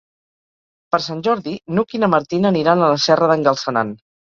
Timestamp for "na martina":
2.07-2.53